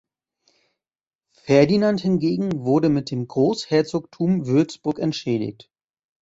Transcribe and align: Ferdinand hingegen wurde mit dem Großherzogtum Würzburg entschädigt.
Ferdinand 1.33 1.99
hingegen 2.01 2.65
wurde 2.65 2.89
mit 2.89 3.11
dem 3.11 3.27
Großherzogtum 3.27 4.47
Würzburg 4.47 4.97
entschädigt. 4.97 5.69